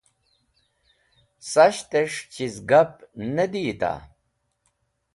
[1.51, 2.91] Sashtẽs̃h chiz gap
[3.35, 3.93] ne diyita?